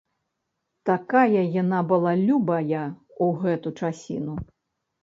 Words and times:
Такая 0.89 1.43
яна 1.61 1.83
была 1.91 2.11
любая 2.27 2.67
ў 2.71 3.25
гэту 3.45 3.79
часіну. 3.83 4.33